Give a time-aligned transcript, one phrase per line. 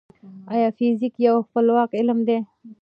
[0.53, 2.37] ايا فزيک يو خپلواک علم دی؟